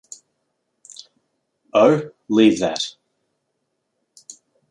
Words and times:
Oh, 1.73 2.09
leave 2.27 2.57
that! 2.59 2.95